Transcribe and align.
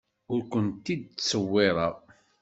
Ur 0.33 0.41
kent-id-ttṣewwireɣ. 0.51 1.95